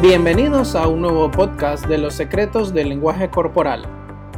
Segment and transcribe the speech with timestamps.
[0.00, 3.82] Bienvenidos a un nuevo podcast de los secretos del lenguaje corporal.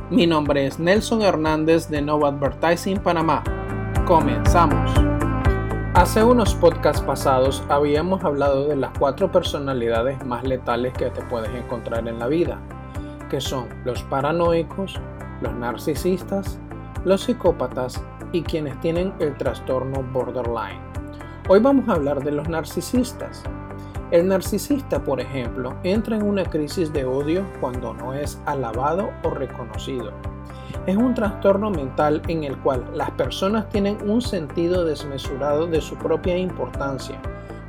[0.08, 3.44] Mi nombre es Nelson Hernández de Nova Advertising Panamá.
[4.06, 4.90] Comenzamos.
[5.92, 11.54] Hace unos podcasts pasados habíamos hablado de las cuatro personalidades más letales que te puedes
[11.54, 12.58] encontrar en la vida,
[13.28, 14.98] que son los paranoicos,
[15.42, 16.58] los narcisistas,
[17.04, 18.02] los psicópatas
[18.32, 20.80] y quienes tienen el trastorno borderline.
[21.48, 23.44] Hoy vamos a hablar de los narcisistas.
[24.10, 29.30] El narcisista, por ejemplo, entra en una crisis de odio cuando no es alabado o
[29.30, 30.10] reconocido.
[30.86, 35.94] Es un trastorno mental en el cual las personas tienen un sentido desmesurado de su
[35.94, 37.22] propia importancia,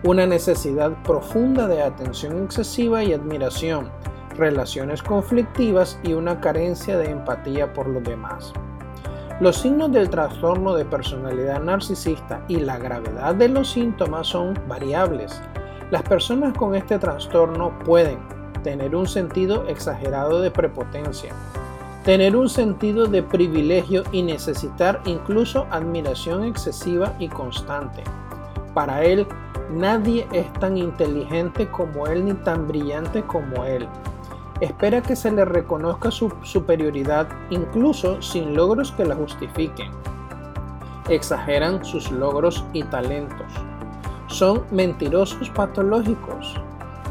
[0.03, 3.91] una necesidad profunda de atención excesiva y admiración,
[4.35, 8.51] relaciones conflictivas y una carencia de empatía por los demás.
[9.39, 15.39] Los signos del trastorno de personalidad narcisista y la gravedad de los síntomas son variables
[15.91, 18.17] las personas con este trastorno pueden
[18.63, 21.33] tener un sentido exagerado de prepotencia,
[22.05, 28.03] tener un sentido de privilegio y necesitar incluso admiración excesiva y constante.
[28.73, 29.27] Para él,
[29.69, 33.85] nadie es tan inteligente como él ni tan brillante como él.
[34.61, 39.91] Espera que se le reconozca su superioridad incluso sin logros que la justifiquen.
[41.09, 43.51] Exageran sus logros y talentos
[44.31, 46.59] son mentirosos patológicos.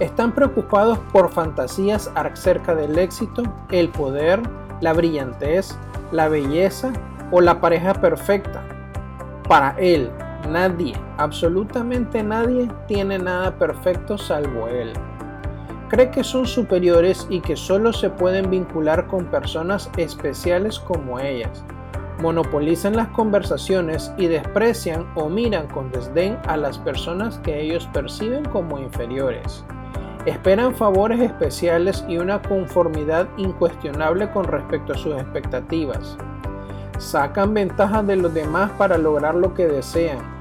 [0.01, 4.41] Están preocupados por fantasías acerca del éxito, el poder,
[4.81, 5.77] la brillantez,
[6.11, 6.93] la belleza
[7.31, 8.63] o la pareja perfecta.
[9.49, 10.11] Para él,
[10.49, 14.93] nadie, absolutamente nadie, tiene nada perfecto salvo él.
[15.89, 21.65] Cree que son superiores y que solo se pueden vincular con personas especiales como ellas
[22.21, 28.45] monopolizan las conversaciones y desprecian o miran con desdén a las personas que ellos perciben
[28.47, 29.65] como inferiores.
[30.27, 36.17] Esperan favores especiales y una conformidad incuestionable con respecto a sus expectativas.
[36.99, 40.40] Sacan ventajas de los demás para lograr lo que desean.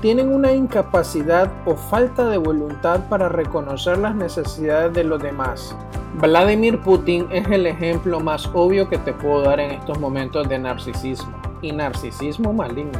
[0.00, 5.76] Tienen una incapacidad o falta de voluntad para reconocer las necesidades de los demás
[6.14, 10.58] Vladimir Putin es el ejemplo más obvio que te puedo dar en estos momentos de
[10.58, 12.98] narcisismo y narcisismo maligno.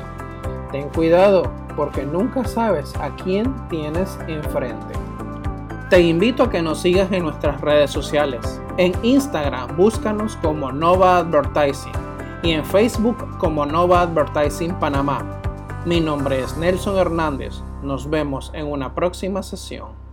[0.71, 4.95] Ten cuidado porque nunca sabes a quién tienes enfrente.
[5.91, 8.61] Te invito a que nos sigas en nuestras redes sociales.
[8.77, 11.93] En Instagram búscanos como Nova Advertising
[12.45, 15.40] y en Facebook como Nova Advertising Panamá.
[15.87, 17.55] Mi nombre es Nelson Hernández.
[17.83, 20.10] Nos vemos en una próxima sesión.